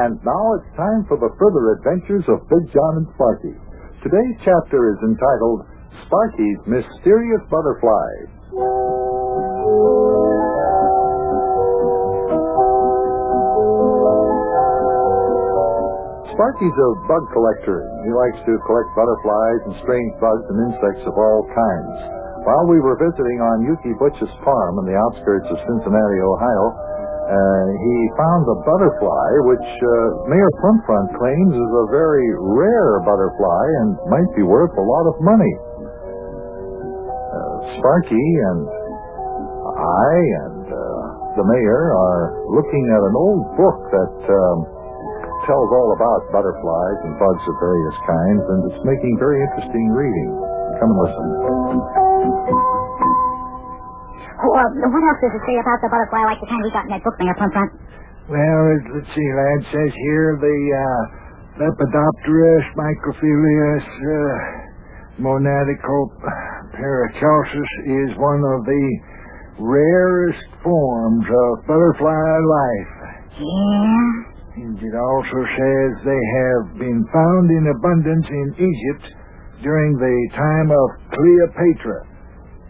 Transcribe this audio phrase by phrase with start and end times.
[0.00, 3.52] And now it's time for the further adventures of Big John and Sparky.
[4.00, 5.68] Today's chapter is entitled
[6.08, 8.08] Sparky's Mysterious Butterfly.
[16.32, 17.84] Sparky's a bug collector.
[18.08, 21.96] He likes to collect butterflies and strange bugs and insects of all kinds.
[22.48, 26.64] While we were visiting on Yuki Butch's farm in the outskirts of Cincinnati, Ohio,
[27.32, 33.64] uh, he found a butterfly which uh, Mayor Front claims is a very rare butterfly
[33.80, 35.54] and might be worth a lot of money.
[37.32, 38.60] Uh, Sparky and
[39.72, 40.12] I
[40.44, 40.76] and uh,
[41.40, 44.58] the mayor are looking at an old book that um,
[45.48, 50.30] tells all about butterflies and bugs of various kinds, and it's making very interesting reading.
[50.76, 52.81] Come and listen.
[54.42, 56.90] Uh, what else does it say about the butterfly like the kind we got in
[56.90, 57.70] that book, Mayor Plum Front?
[58.26, 58.62] Well,
[58.98, 59.62] let's see, lad.
[59.62, 64.42] It says here the uh, Lepidopterus microphilius uh,
[67.86, 68.86] is one of the
[69.62, 72.92] rarest forms of butterfly life.
[73.38, 74.64] Yeah?
[74.66, 79.06] And it also says they have been found in abundance in Egypt
[79.62, 82.11] during the time of Cleopatra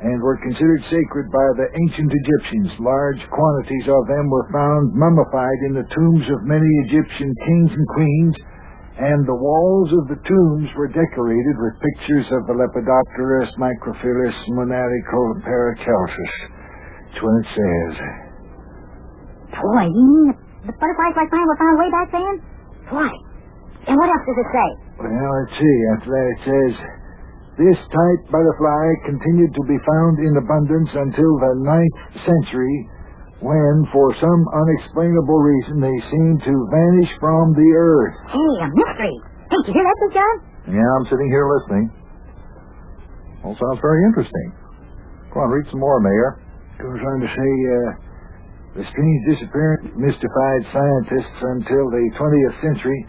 [0.00, 2.72] and were considered sacred by the ancient Egyptians.
[2.80, 7.86] Large quantities of them were found mummified in the tombs of many Egyptian kings and
[7.92, 8.36] queens,
[8.96, 15.26] and the walls of the tombs were decorated with pictures of the Lepidopterus microphilus monadical
[15.44, 16.34] paracelsus.
[17.12, 17.94] That's what it says.
[19.52, 22.34] Boy, you mean the, the butterflies like mine were found way back then?
[22.88, 23.10] Why?
[23.84, 24.68] And what else does it say?
[24.96, 25.76] Well, let's see.
[25.92, 26.72] After that, it says
[27.60, 32.88] this type butterfly continued to be found in abundance until the ninth century,
[33.44, 38.16] when, for some unexplainable reason, they seemed to vanish from the earth.
[38.32, 39.16] Hey, a mystery.
[39.52, 40.36] Hey, did you hear that, Big John?
[40.72, 41.84] Yeah, I'm sitting here listening.
[43.44, 44.48] All sounds very interesting.
[45.32, 46.40] Go on, read some more, Mayor.
[46.80, 47.88] Goes on to say, uh,
[48.80, 53.00] the strange disappearance mystified scientists until the 20th century,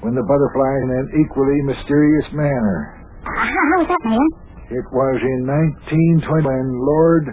[0.00, 2.97] when the butterfly in an equally mysterious manner.
[3.24, 4.30] How, was that, Mayor?
[4.68, 7.24] It was in 1920 when Lord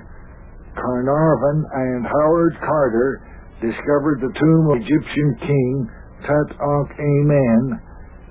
[0.75, 3.21] Carnarvon and Howard Carter
[3.59, 5.89] discovered the tomb of Egyptian king
[6.25, 7.79] Tut Amen.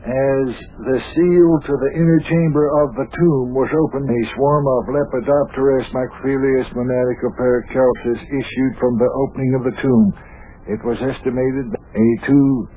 [0.05, 0.49] As
[0.85, 5.89] the seal to the inner chamber of the tomb was opened, a swarm of Lepidopterus
[5.97, 10.07] microphilius monadical paracelsus issued from the opening of the tomb.
[10.69, 12.69] It was estimated that a two,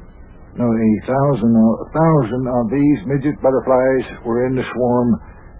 [0.56, 5.10] no, a thousand, a thousand of these midget butterflies were in the swarm,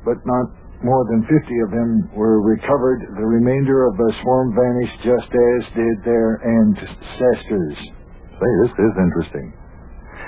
[0.08, 0.46] but not
[0.86, 1.34] more than 50
[1.66, 3.02] of them were recovered.
[3.18, 7.78] The remainder of the swarm vanished just as did their ancestors.
[8.38, 9.54] Say, this is interesting.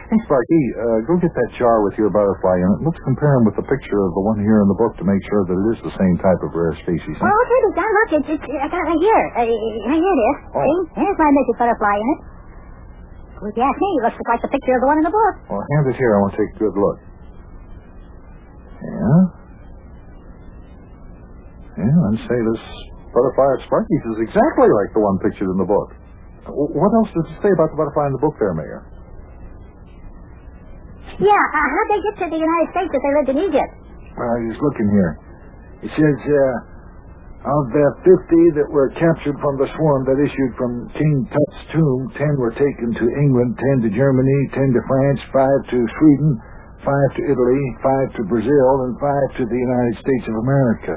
[0.10, 2.80] Hey, Sparky, uh, go get that jar with your butterfly in it.
[2.82, 5.22] Let's compare them with the picture of the one here in the book to make
[5.30, 7.14] sure that it is the same type of rare species.
[7.22, 9.24] Well, okay, Big John, look, it's, it's, I got it right here.
[9.38, 10.38] Uh, right here it is.
[10.50, 10.66] Oh.
[10.66, 11.06] See?
[11.06, 12.20] Here's my midget butterfly in it.
[13.40, 15.16] Well, if you ask me, it looks like the picture of the one in the
[15.16, 15.34] book.
[15.48, 16.12] Well, hand it here.
[16.12, 16.98] I want to take a good look.
[18.84, 19.20] Yeah?
[21.80, 22.64] Yeah, I'd say this
[23.16, 25.96] butterfly at Sparky's is exactly like the one pictured in the book.
[26.52, 28.84] What else does it say about the butterfly in the book there, Mayor?
[31.20, 33.72] Yeah, uh, how'd they get to the United States if they lived in Egypt?
[34.20, 35.12] Well, I was looking here.
[35.88, 36.56] It says, uh,
[37.40, 42.12] of the 50 that were captured from the swarm that issued from King Tut's tomb,
[42.20, 46.32] 10 were taken to England, 10 to Germany, 10 to France, 5 to Sweden,
[46.84, 50.96] 5 to Italy, 5 to Brazil, and 5 to the United States of America.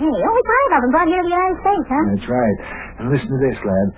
[0.00, 2.04] Hey, only five of them brought here to the United States, huh?
[2.08, 2.58] That's right.
[2.98, 3.88] And listen to this, lad.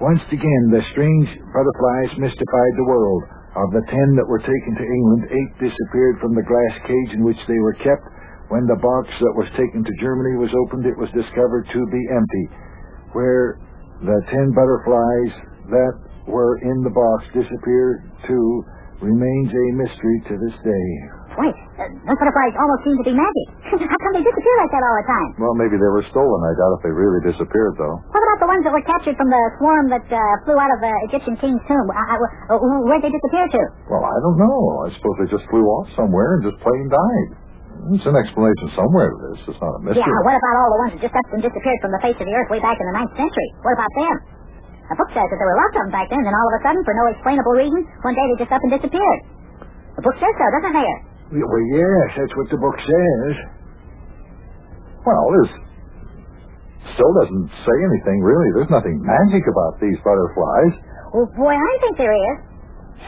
[0.00, 3.22] Once again, the strange butterflies mystified the world.
[3.50, 7.26] Of the ten that were taken to England, eight disappeared from the glass cage in
[7.26, 8.00] which they were kept.
[8.50, 12.02] When the box that was taken to Germany was opened, it was discovered to be
[12.10, 12.44] empty.
[13.14, 13.62] Where
[14.02, 15.32] the ten butterflies
[15.70, 15.94] that
[16.26, 18.46] were in the box disappeared too
[19.00, 20.86] remains a mystery to this day.
[21.38, 23.46] Wait, uh, those butterflies almost seem to be magic.
[23.86, 25.28] How come they disappear like that all the time?
[25.38, 26.38] Well, maybe they were stolen.
[26.42, 27.96] I doubt if they really disappeared, though.
[28.10, 30.82] What about the ones that were captured from the swarm that uh, flew out of
[30.82, 31.86] the Egyptian king's tomb?
[31.86, 33.62] Uh, uh, uh, where'd they disappear to?
[33.88, 34.58] Well, I don't know.
[34.84, 37.30] I suppose they just flew off somewhere and just plain died.
[37.88, 39.38] There's an explanation somewhere to this.
[39.48, 40.04] It's not a mystery.
[40.04, 42.26] Yeah, what about all the ones that just up and disappeared from the face of
[42.28, 43.48] the earth way back in the ninth century?
[43.64, 44.16] What about them?
[44.90, 46.62] The book says that there were lots of them back then, and all of a
[46.66, 49.20] sudden, for no explainable reason, one day they just up and disappeared.
[49.96, 50.98] The book says so, doesn't it, Mayor?
[51.46, 53.34] Well, yes, that's what the book says.
[55.06, 55.50] Well, this
[56.90, 58.50] still doesn't say anything, really.
[58.58, 60.74] There's nothing magic about these butterflies.
[61.14, 62.36] Oh, boy, I think there is.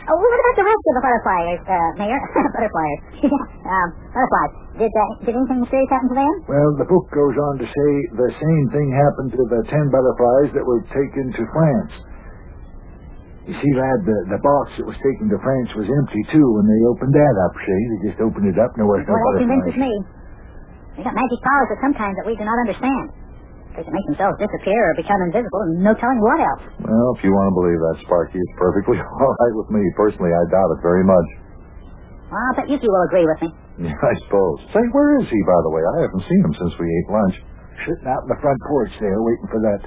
[0.06, 2.20] Oh, what about the rest of the butterflies, uh, Mayor?
[2.54, 2.98] butterflies.
[3.74, 4.54] um, butterflies.
[4.72, 6.34] Did, uh, did anything serious happen to them?
[6.48, 10.50] Well, the book goes on to say the same thing happened to the ten butterflies
[10.56, 11.92] that were taken to France.
[13.44, 16.64] You see, lad, the, the box that was taken to France was empty, too, when
[16.64, 17.80] they opened that up, see?
[17.90, 19.50] They just opened it up, and there was no Well, that butterflies.
[19.50, 19.92] convinces me.
[20.96, 23.06] They got magic powers of some kind that we do not understand.
[23.74, 26.64] They can make themselves disappear or become invisible, and no telling what else.
[26.86, 29.82] Well, if you want to believe that, Sparky, it's perfectly all right with me.
[29.98, 31.28] Personally, I doubt it very much.
[32.30, 33.50] Well, I'll bet Yuki will agree with me.
[33.80, 34.58] Yeah, I suppose.
[34.72, 35.82] Say, where is he, by the way?
[35.84, 37.36] I haven't seen him since we ate lunch.
[37.88, 39.80] Sitting out in the front porch there, waiting for that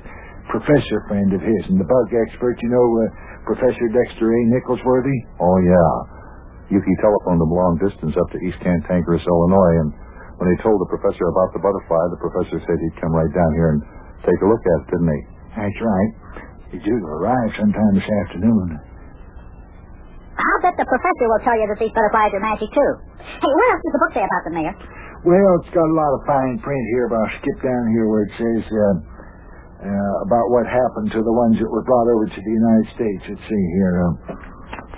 [0.49, 3.05] professor friend of his, and the bug expert, you know, uh,
[3.45, 4.39] Professor Dexter A.
[4.49, 5.17] Nicholsworthy.
[5.37, 5.93] Oh, yeah.
[6.73, 9.89] Yuki telephoned him long distance up to East Cantankerous, Illinois, and
[10.41, 13.51] when he told the professor about the butterfly, the professor said he'd come right down
[13.53, 13.81] here and
[14.25, 15.21] take a look at it, didn't he?
[15.55, 16.11] That's right.
[16.73, 18.81] He's due to arrive sometime this afternoon.
[20.35, 22.91] I'll bet the professor will tell you that these butterflies are magic, too.
[23.23, 24.75] Hey, what else does the book say about them, Mayor?
[25.25, 28.23] Well, it's got a lot of fine print here, but I'll skip down here where
[28.27, 28.95] it says uh,
[29.89, 33.21] uh, about what happened to the ones that were brought over to the United States.
[33.33, 33.93] Let's see here.
[34.05, 34.37] Uh,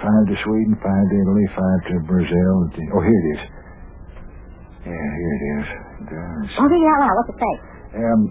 [0.04, 2.54] five to Sweden, five to Italy, five to Brazil.
[2.98, 3.42] Oh, here it is.
[4.84, 5.66] Yeah, here it is.
[6.12, 7.16] There's, Oh, read it out loud.
[7.24, 7.54] What's it say?
[8.04, 8.22] um,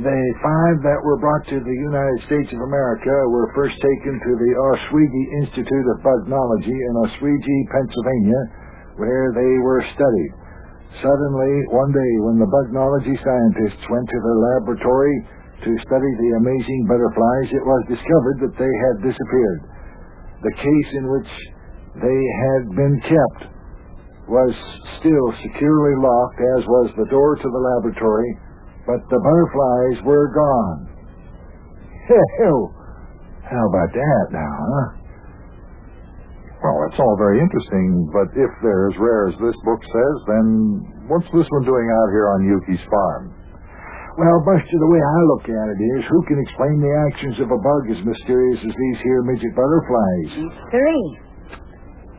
[0.00, 4.32] the five that were brought to the United States of America were first taken to
[4.32, 8.40] the Oswego Institute of Bugnology in Oswego, Pennsylvania,
[8.96, 10.32] where they were studied.
[11.04, 15.16] Suddenly, one day, when the bugnology scientists went to the laboratory
[15.68, 19.60] to study the amazing butterflies, it was discovered that they had disappeared.
[20.40, 21.32] The case in which
[22.00, 23.52] they had been kept
[24.32, 24.52] was
[24.96, 28.32] still securely locked, as was the door to the laboratory,
[28.90, 30.90] but the butterflies were gone.
[32.10, 32.74] Hell,
[33.46, 34.86] how about that now, huh?
[36.58, 40.46] Well, it's all very interesting, but if they're as rare as this book says, then
[41.06, 43.30] what's this one doing out here on Yuki's farm?
[44.18, 47.48] Well, Buster, the way I look at it is, who can explain the actions of
[47.54, 50.30] a bug as mysterious as these here midget butterflies?
[50.50, 51.02] Mystery.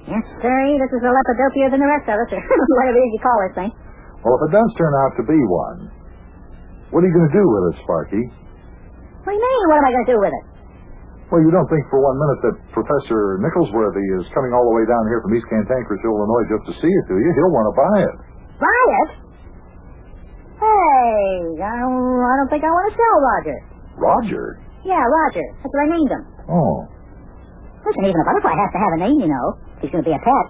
[0.07, 0.79] Yes, sirree.
[0.79, 2.41] This is a lepidopier than the rest of us, or
[2.79, 3.71] whatever it is you call this thing.
[4.23, 6.00] Well, if it does turn out to be one,
[6.91, 8.23] what are you going to do with it, Sparky?
[9.23, 9.63] What do you mean?
[9.71, 10.45] What am I going to do with it?
[11.31, 14.83] Well, you don't think for one minute that Professor Nicholsworthy is coming all the way
[14.83, 17.31] down here from East Cantankerous, Illinois, just to see it, do you?
[17.31, 18.15] He'll want to buy it.
[18.59, 19.09] Buy it?
[20.59, 23.57] Hey, I don't, I don't think I want to sell Roger.
[23.97, 24.45] Roger?
[24.83, 25.45] Yeah, Roger.
[25.63, 26.23] That's what I named him.
[26.51, 26.75] Oh.
[27.81, 29.47] Listen, even a butterfly has to have a name, you know.
[29.81, 30.45] He's going to be a pet.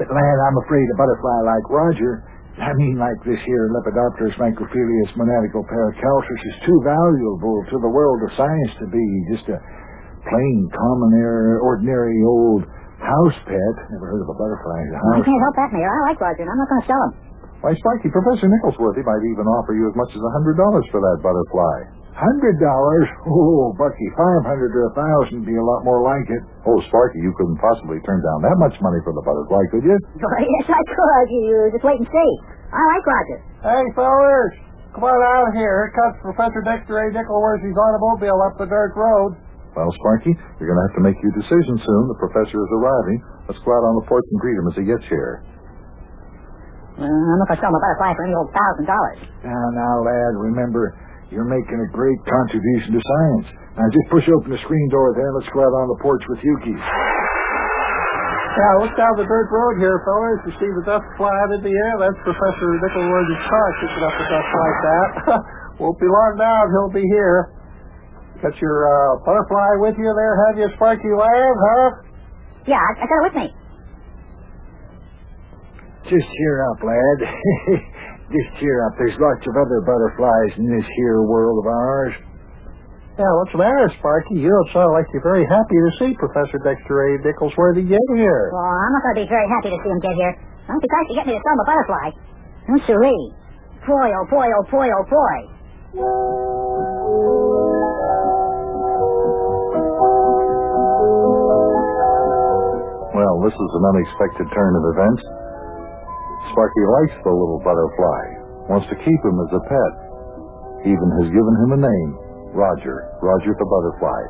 [0.00, 2.24] But, lad, I'm afraid a butterfly like Roger,
[2.56, 8.24] I mean like this here Lepidopterus microphilius monadical paracalcis, is too valuable to the world
[8.24, 9.04] of science to be
[9.36, 9.58] just a
[10.24, 12.64] plain, common, air, ordinary old
[12.96, 13.74] house pet.
[13.92, 15.92] Never heard of a butterfly a I can't help that, Mayor.
[15.92, 17.12] I like Roger, and I'm not going to sell him.
[17.60, 20.56] Why, Sparky, Professor Nicholsworthy might even offer you as much as a $100
[20.92, 22.05] for that butterfly.
[22.16, 23.06] Hundred dollars?
[23.28, 26.40] Oh, Bucky, five hundred or a thousand would be a lot more like it.
[26.64, 29.92] Oh, Sparky, you couldn't possibly turn down that much money for the butterfly, could you?
[30.24, 31.26] Oh, yes, I could.
[31.28, 32.30] You just wait and see.
[32.72, 33.38] I like Roger.
[33.68, 34.52] Hey, fellas,
[34.96, 35.92] come on out here.
[35.92, 37.12] Here comes Professor Dexter A.
[37.12, 39.36] Nickelworthy's automobile up the dirt road.
[39.76, 42.02] Well, Sparky, you're going to have to make your decision soon.
[42.08, 43.20] The professor is arriving.
[43.44, 45.44] Let's go out on the porch and greet him as he gets here.
[46.96, 49.20] Uh, I'm not going to sell my butterfly for any old thousand dollars.
[49.44, 50.96] Now, now, lad, remember,
[51.30, 53.46] you're making a great contribution to science.
[53.74, 56.22] Now, just push open the screen door there and let's go out on the porch
[56.30, 56.76] with Yuki.
[58.56, 60.40] Yeah, look down the dirt road here, fellas.
[60.48, 61.94] You see the dust cloud in the air?
[62.00, 65.10] That's Professor Nickelworthy's car kicking up the dust like that.
[65.82, 66.64] Won't be long now.
[66.72, 67.52] He'll be here.
[68.40, 71.88] Got your uh, butterfly with you there, have you, Sparky Lad, huh?
[72.64, 73.48] Yeah, I, I got it with me.
[76.08, 77.18] Just cheer up, lad.
[78.26, 78.98] Just cheer up.
[78.98, 82.14] There's lots of other butterflies in this here world of ours.
[83.16, 84.42] Yeah, what's the matter, Sparky?
[84.44, 87.08] You don't sound like you're very happy to see Professor Dexter A.
[87.24, 88.52] Nicholsworthy get here.
[88.52, 90.34] Well, I'm not going to be very happy to see him get here.
[90.68, 92.06] Not because to get me to sell my butterfly.
[92.68, 93.24] No, siree.
[93.86, 95.38] Boy, oh boy, oh boy, oh boy.
[103.16, 105.22] Well, this is an unexpected turn of events.
[106.52, 108.22] Sparky likes the little butterfly,
[108.68, 109.92] wants to keep him as a pet.
[110.86, 112.10] Even has given him a name,
[112.54, 114.20] Roger, Roger the butterfly.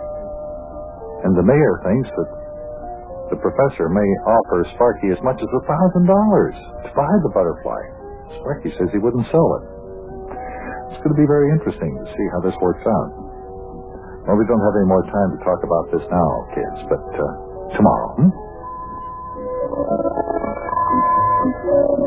[1.29, 2.31] And the mayor thinks that
[3.35, 7.83] the professor may offer Sparky as much as a thousand dollars to buy the butterfly.
[8.41, 9.65] Sparky says he wouldn't sell it.
[10.95, 13.11] It's going to be very interesting to see how this works out.
[14.27, 17.23] Well, we don't have any more time to talk about this now, kids, but uh,
[17.79, 18.09] tomorrow.
[18.19, 18.31] Hmm?
[21.67, 22.06] Thank you.